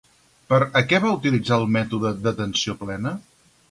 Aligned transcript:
Per 0.53 0.59
a 0.81 0.83
què 0.93 1.01
va 1.05 1.13
utilitzar 1.19 1.61
el 1.63 1.69
mètode 1.77 2.17
d'atenció 2.25 2.81
plena? 2.85 3.19